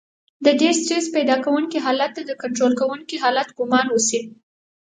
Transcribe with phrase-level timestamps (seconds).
[0.45, 4.21] د ډېر سټرس پيدا کوونکي حالت ته د کنټرول کېدونکي حالت ګمان وشي.